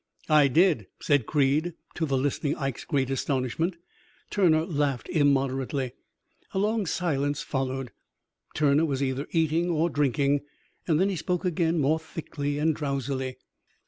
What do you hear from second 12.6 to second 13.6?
drowsily.